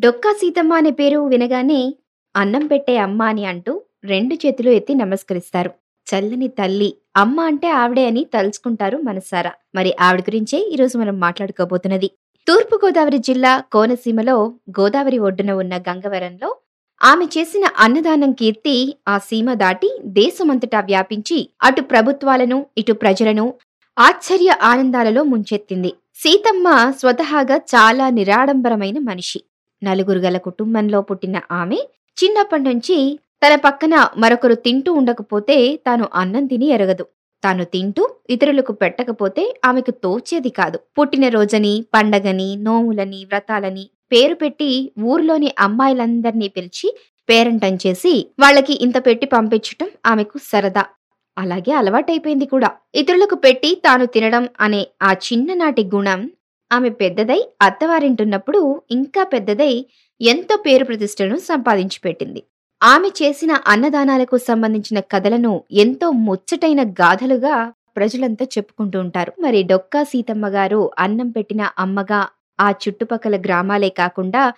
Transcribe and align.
డొక్కా 0.00 0.32
సీతమ్మ 0.32 0.72
అనే 0.72 0.90
పేరు 0.90 1.18
వినగానే 1.26 1.94
అన్నం 2.36 2.66
పెట్టే 2.66 2.96
అమ్మ 2.96 3.22
అని 3.22 3.44
అంటూ 3.44 3.82
రెండు 4.04 4.34
చేతులు 4.34 4.70
ఎత్తి 4.70 4.94
నమస్కరిస్తారు. 4.94 5.70
చల్లని 6.06 6.48
తల్లి 6.48 6.94
అమ్మ 7.16 7.40
అంటే 7.40 7.68
ఆవిడే 7.70 8.06
అని 8.06 8.22
తలుచుకుంటారు 8.24 8.98
మనసారా. 8.98 9.52
మరి 9.74 9.96
ఆవిడ 10.00 10.20
గురించే 10.20 10.58
ఈరోజు 10.58 10.98
మనం 10.98 11.20
మాట్లాడుకోబోతున్నది. 11.20 12.10
తూర్పు 12.46 12.76
గోదావరి 12.84 13.18
జిల్లా 13.18 13.52
కోనసీమలో 13.72 14.36
గోదావరి 14.80 15.18
ఒడ్డున 15.18 15.50
ఉన్న 15.52 15.74
గంగవరంలో 15.78 16.56
ఆమె 17.02 17.24
చేసిన 17.24 17.64
అన్నదానం 17.78 18.32
కీర్తి 18.32 18.76
ఆ 19.08 19.18
సీమ 19.18 19.54
దాటి 19.54 19.90
దేశమంతటా 20.04 20.80
వ్యాపించి 20.80 21.50
అటు 21.62 21.80
ప్రభుత్వాలను 21.80 22.66
ఇటు 22.78 22.92
ప్రజలను 22.92 23.54
ఆశ్చర్య 23.98 24.50
ఆనందాలలో 24.62 25.22
ముంచెత్తింది. 25.22 25.92
సీతమ్మ 26.14 26.92
స్వతహాగా 26.98 27.56
చాలా 27.56 28.10
నిరాడంబరమైన 28.10 28.98
మనిషి. 28.98 29.40
నలుగురు 29.82 30.18
గల 30.18 30.36
కుటుంబంలో 30.38 31.00
పుట్టిన 31.00 31.36
ఆమె 31.52 31.78
చిన్నప్పటి 32.16 32.62
నుంచి 32.62 32.96
తన 33.42 33.54
పక్కన 33.54 33.94
మరొకరు 34.16 34.54
తింటూ 34.54 34.92
ఉండకపోతే 34.92 35.56
తాను 35.86 36.08
అన్నం 36.14 36.46
తిని 36.46 36.66
ఎరగదు. 36.66 37.04
తాను 37.42 37.64
తింటూ 37.64 38.02
ఇతరులకు 38.30 38.72
పెట్టకపోతే 38.72 39.42
ఆమెకు 39.64 39.90
తోచేది 40.04 40.50
కాదు. 40.50 40.78
పుట్టినరోజని 40.98 41.74
పండగని 41.94 42.56
నోములని 42.56 43.24
వ్రతాలని 43.24 43.84
పేరు 44.12 44.34
పెట్టి 44.34 44.70
ఊర్లోని 45.04 45.50
అమ్మాయిలందరినీ 45.58 46.48
పిలిచి 46.48 46.88
పేరంటం 47.28 47.74
చేసి 47.86 48.14
వాళ్ళకి 48.40 48.74
ఇంత 48.84 48.98
పెట్టి 49.06 49.26
పంపించటం 49.26 49.88
ఆమెకు 50.06 50.38
సరదా. 50.50 50.84
అలాగే 51.36 51.72
అలవాటైపోయింది 51.72 52.46
కూడా. 52.46 52.70
ఇతరులకు 52.94 53.34
పెట్టి 53.34 53.70
తాను 53.84 54.06
తినడం 54.06 54.48
అనే 54.60 54.86
ఆ 55.02 55.12
చిన్ననాటి 55.26 55.82
గుణం 55.94 56.20
ఆమె 56.72 56.88
పెద్దదై 56.88 57.40
అత్తవారింటున్నప్పుడు 57.62 58.60
ఇంకా 58.90 59.22
పెద్దదై 59.24 59.72
ఎంతో 60.20 60.56
పేరు 60.56 60.84
ప్రతిష్టలను 60.84 61.38
సంపాదించి 61.38 61.98
పెట్టింది. 62.04 62.42
ఆమె 62.82 63.08
చేసిన 63.08 63.52
అన్నదానాలకు 63.66 64.36
సంబంధించిన 64.38 65.00
కథలను 65.12 65.62
ఎంతో 65.72 66.10
ముచ్చటైన 66.10 66.82
గాథలుగా 66.90 67.54
ప్రజలంతా 67.96 68.44
చెప్పుకుంటూ 68.44 69.00
ఉంటారు. 69.00 69.32
మరి 69.40 69.62
డొక్కా 69.62 70.02
సీతమ్మ 70.02 70.46
గారు 70.48 70.90
అన్నం 70.98 71.30
పెట్టిన 71.30 71.62
అమ్మగా 71.78 72.20
ఆ 72.60 72.70
చుట్టుపక్కల 72.82 73.36
గ్రామాలే 73.36 73.88
కాకుండా 73.88 74.52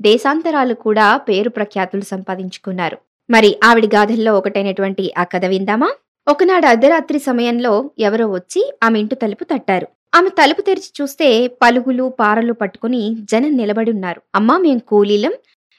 దేశాంతరాలు 0.00 0.74
కూడా 0.74 1.16
పేరు 1.16 1.50
ప్రఖ్యాతులు 1.50 2.02
సంపాదించుకున్నారు. 2.02 2.98
మరి 3.30 3.56
ఆవిడ 3.64 3.86
గాథల్లో 3.94 4.32
ఒకటైనటువంటి 4.38 5.04
ఆ 5.18 5.24
కథ 5.24 5.44
విందామా? 5.44 5.90
ఒకనాడు 6.28 6.66
అర్ధరాత్రి 6.66 7.18
సమయంలో 7.18 7.90
ఎవరో 7.98 8.26
వచ్చి 8.28 8.72
ఆమె 8.82 9.00
ఇంటి 9.00 9.14
తలుపు 9.14 9.44
తట్టారు. 9.44 9.88
ఆమె 10.12 10.30
తలుపు 10.38 10.60
తెరిచి 10.60 10.90
చూస్తే 10.98 11.26
పలుగులు 11.62 12.04
పారలు 12.20 12.52
పట్టుకుని 12.52 13.00
జనం 13.30 13.52
నిలబడి 13.56 13.90
ఉన్నారు 13.90 14.20
అమ్మా 14.34 14.54
మేం 14.58 14.78
కూలీలం. 14.88 15.34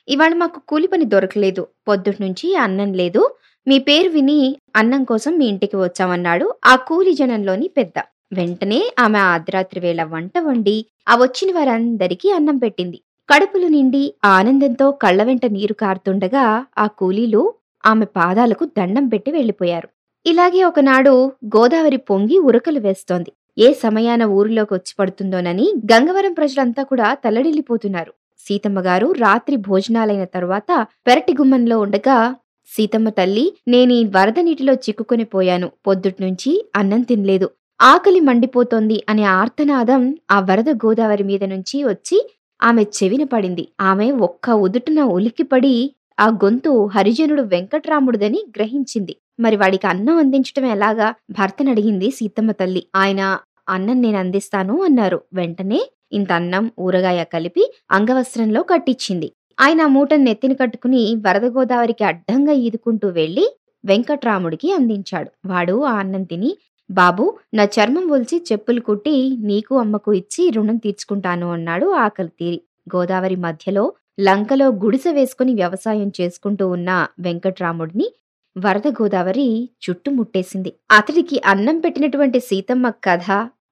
ఇవాళ 0.08 0.34
మాకు 0.34 0.60
కూలి 0.70 0.88
పని 0.88 1.06
దొరకలేదు. 1.06 1.64
పొద్దుటి 1.88 2.20
నుంచి 2.24 2.56
అన్నం 2.56 2.94
లేదు. 2.94 3.22
మీ 3.68 3.78
పేరు 3.80 4.10
విని 4.10 4.38
అన్నం 4.76 5.04
కోసం 5.04 5.32
మీ 5.38 5.46
ఇంటికి 5.46 5.78
వచ్చామన్నాడు 5.78 6.46
ఆ 6.66 6.76
కూలి 6.90 7.14
జనంలోని 7.14 7.68
పెద్ద. 7.78 7.98
వెంటనే 8.34 8.80
ఆమె 9.00 9.20
అర్ధరాత్రి 9.34 9.80
వేళ 9.80 10.04
వంట 10.04 10.38
వండి 10.40 10.78
ఆ 11.10 11.16
వచ్చిన 11.16 11.50
వారందరికీ 11.58 12.30
అన్నం 12.32 12.58
పెట్టింది. 12.58 12.98
కడుపులు 13.30 13.68
నిండి 13.68 14.04
ఆనందంతో 14.26 14.92
కళ్ళ 15.04 15.24
వెంట 15.24 15.46
నీరు 15.52 15.74
కారుతుండగా 15.74 16.46
ఆ 16.78 16.88
కూలీలు 17.00 17.42
ఆమె 17.84 18.06
పాదాలకు 18.18 18.66
దండం 18.78 19.08
పెట్టి 19.08 19.32
వెళ్ళిపోయారు 19.32 19.90
ఇలాగే 20.26 20.62
ఒకనాడు 20.64 21.14
గోదావరి 21.56 21.98
పొంగి 22.10 22.38
ఉరకలు 22.40 22.80
వేస్తోంది. 22.80 23.32
ఏ 23.60 23.74
సమయాన 23.74 24.24
ఊరిలోకి 24.24 24.74
వచ్చి 24.74 24.94
పడుతుందోనని 25.00 25.74
గంగవరం 25.94 26.34
ప్రజలంతా 26.34 26.84
కూడా 26.84 27.14
తల్లడిల్లిపోతున్నారు. 27.14 28.14
సీతమ్మ 28.40 28.80
గారు 28.80 29.12
రాత్రి 29.12 29.56
భోజనాలైన 29.56 30.24
తర్వాత 30.24 30.88
పెరటి 31.08 31.34
గుమ్మంలో 31.34 31.80
ఉండగా 31.80 32.36
సీతమ్మ 32.68 33.10
తల్లి 33.10 33.54
నేనీ 33.68 34.04
వరద 34.04 34.40
నీటిలో 34.40 34.74
చిక్కుకొని 34.74 35.24
పోయాను. 35.24 35.72
పొద్దుట్నుంచి 35.88 36.70
అన్నం 36.76 37.02
తినలేదు. 37.02 37.50
ఆకలి 37.82 38.20
మండిపోతోంది 38.20 39.04
అనే 39.10 39.24
ఆర్తనాదం 39.24 40.18
ఆ 40.32 40.40
వరద 40.40 40.70
గోదావరి 40.70 41.24
మీద 41.24 41.44
నుంచి 41.44 41.84
వచ్చి 41.84 42.30
ఆమె 42.64 42.84
చెవిన 42.84 43.24
పడింది. 43.24 43.68
ఆమె 43.82 44.12
ఒక్క 44.12 44.50
ఉదుటున 44.50 45.02
ఉలిక్కిపడి 45.02 45.92
ఆ 46.20 46.28
గొంతు 46.28 46.86
హరిజనుడు 46.86 47.42
వెంకట్రాముడుదని 47.42 48.46
గ్రహించింది. 48.58 49.16
మరి 49.40 49.56
వాడికి 49.56 49.88
అన్నం 49.88 50.18
అందించటం 50.18 50.66
ఎలాగా? 50.66 51.14
భర్తనడిగింది 51.32 52.12
సీతమ్మ 52.12 52.52
తల్లి. 52.52 52.84
ఆయన 52.96 53.40
అన్నం 53.68 54.02
నేను 54.02 54.18
అందిస్తాను 54.18 54.76
అన్నారు. 54.84 55.20
వెంటనే 55.34 55.80
ఇంత 56.12 56.32
అన్నం 56.32 56.72
ఊరగాయ 56.80 57.24
కలిపి 57.24 57.64
అంగవస్త్రంలో 57.92 58.64
కట్టించింది 58.64 59.30
ఆయన 59.60 59.86
మూటను 59.86 60.24
నెత్తిన 60.24 60.54
కట్టుకుని 60.54 61.02
వరద 61.28 61.46
గోదావరికి 61.46 62.04
అడ్డంగా 62.04 62.52
ఈదుకుంటూ 62.52 63.08
వెళ్ళి 63.10 63.46
వెంకట్రాముడికి 63.86 64.74
అందించాడు. 64.74 65.30
వాడు 65.46 65.84
ఆ 65.84 65.94
అన్నం 65.94 66.24
తిని 66.24 66.52
బాబు 66.90 67.24
నా 67.54 67.64
చర్మం 67.64 68.06
ఒలిచి 68.10 68.38
చెప్పులు 68.52 68.82
కుట్టి 68.82 69.16
నీకు 69.40 69.74
అమ్మకు 69.80 70.14
ఇచ్చి 70.14 70.50
రుణం 70.50 70.78
తీర్చుకుంటాను 70.78 71.52
అన్నాడు 71.52 71.88
ఆకలి 71.96 72.32
తీరి. 72.40 72.62
గోదావరి 72.96 73.36
మధ్యలో 73.36 73.94
లంకలో 74.20 74.68
గుడిసె 74.84 75.12
వేసుకుని 75.12 75.54
వ్యవసాయం 75.54 76.12
చేసుకుంటూ 76.22 76.68
ఉన్న 76.68 77.08
వెంకట్రాముడిని 77.20 78.08
వరద 78.56 78.88
గోదావరి 78.88 79.70
చుట్టుముట్టేసింది. 79.84 80.74
అతడికి 80.92 81.42
అన్నం 81.46 81.80
పెట్టినటువంటి 81.80 82.40
సీతమ్మ 82.40 82.90
కథ 83.04 83.28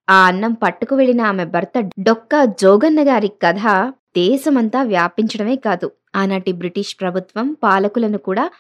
ఆ 0.10 0.26
అన్నం 0.26 0.54
పట్టుకు 0.54 0.96
వెళ్ళిన 0.96 1.22
ఆమె 1.22 1.46
భర్త 1.46 1.90
డొక్కా 2.00 2.46
జోగన్న 2.46 3.08
గారి 3.08 3.28
కథ 3.28 3.62
దేశమంతా 4.18 4.84
వ్యాపించడమే 4.84 5.56
కాదు. 5.56 5.92
ఆనాటి 6.16 6.52
బ్రిటిష్ 6.52 6.98
ప్రభుత్వం 7.00 7.56
పాలకులను 7.64 8.18
కూడా 8.18 8.52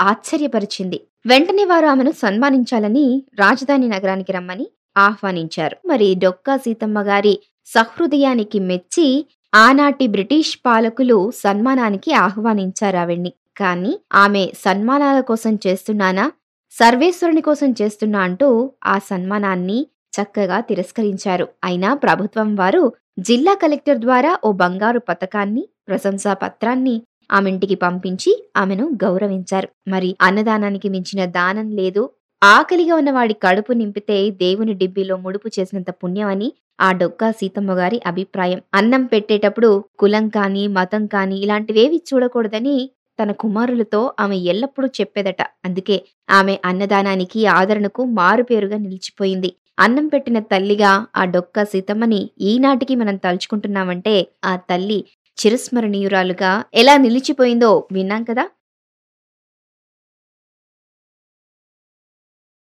ఆశ్చర్యపరిచింది. 0.00 1.00
వెంటనే 1.26 1.64
వారు 1.64 1.86
ఆమెను 1.86 2.10
సన్మానించాలని 2.10 3.22
రాజధాని 3.38 3.88
నగరానికి 3.88 4.32
రమ్మని 4.32 4.66
ఆహ్వానించారు. 4.96 5.76
మరి 5.88 6.14
డొక్కా 6.14 6.56
సీతమ్మ 6.56 7.00
గారి 7.02 7.38
సహృదయానికి 7.66 8.58
మెచ్చి 8.58 9.26
ఆనాటి 9.54 10.06
బ్రిటిష్ 10.06 10.58
పాలకులు 10.66 11.30
సన్మానానికి 11.30 12.12
ఆహ్వానించారు 12.12 12.96
ఆవిడ్ని. 12.96 13.32
కానీ 13.56 13.98
ఆమె 14.14 14.52
సన్మానాల 14.64 15.20
కోసం 15.20 15.58
చేస్తున్నానా 15.66 16.32
సర్వేశ్వరుని 16.70 17.40
కోసం 17.40 17.74
చేస్తున్నా 17.82 18.20
అంటూ 18.20 18.72
ఆ 18.84 18.98
సన్మానాన్ని 18.98 19.86
చక్కగా 20.14 20.60
తిరస్కరించారు. 20.60 21.48
అయినా 21.64 21.94
ప్రభుత్వం 21.94 22.54
వారు 22.54 22.82
జిల్లా 23.18 23.54
కలెక్టర్ 23.54 23.98
ద్వారా 23.98 24.38
ఓ 24.44 24.52
బంగారు 24.52 24.98
పథకాన్ని 24.98 25.68
ప్రశంసా 25.88 26.34
పత్రాన్ని 26.34 27.02
ఆమె 27.32 27.50
ఇంటికి 27.50 27.74
పంపించి 27.74 28.48
ఆమెను 28.56 28.90
గౌరవించారు. 29.04 29.68
మరి 29.88 30.16
అన్నదానానికి 30.20 30.88
మించిన 30.88 31.24
దానం 31.24 31.70
లేదు. 31.70 32.10
ఆకలిగా 32.42 32.94
ఉన్న 32.94 33.10
వాడి 33.10 33.34
కడుపు 33.34 33.72
నింపితే 33.72 34.30
దేవుని 34.30 34.74
డిబ్బీలో 34.74 35.16
ముడుపు 35.16 35.48
చేసినంత 35.48 35.90
పుణ్యమని 35.90 36.52
ఆ 36.80 36.92
డొక్కా 36.92 37.30
సీతమ్మ 37.30 37.72
గారి 37.72 38.00
అభిప్రాయం. 38.06 38.62
అన్నం 38.74 39.04
పెట్టేటప్పుడు 39.04 39.84
కులం 39.98 40.28
కాని 40.28 40.68
మతం 40.68 41.06
కాని 41.06 41.36
ఇలాంటివేవి 41.38 42.02
చూడకూడదని 42.08 42.76
తన 43.18 43.32
కుమారులతో 43.32 44.12
ఆమె 44.20 44.36
ఎల్లప్పుడూ 44.36 44.88
చెప్పేదట. 45.00 45.42
అందుకే 45.64 45.96
ఆమె 46.30 46.58
అన్నదానానికి 46.64 47.46
ఆదరణకు 47.46 48.04
మారుపేరుగా 48.04 48.76
నిలిచిపోయింది. 48.76 49.50
అన్నం 49.78 50.08
పెట్టిన 50.08 50.38
తల్లిగా 50.38 51.06
ఆ 51.16 51.24
డొక్క 51.24 51.64
సీతమ్మని 51.64 52.30
ఈనాటికి 52.40 52.94
మనం 52.94 53.16
తలుచుకుంటున్నామంటే 53.16 54.14
ఆ 54.44 54.56
తల్లి 54.56 54.98
చిరస్మరణీయురాలుగా 55.38 56.64
ఎలా 56.74 56.96
నిలిచిపోయిందో 56.96 57.88
విన్నాం 57.92 58.24
కదా? 58.24 58.44